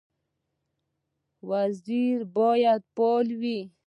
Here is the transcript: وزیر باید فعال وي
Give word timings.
وزیر 1.49 2.17
باید 2.37 2.81
فعال 2.93 3.27
وي 3.41 3.59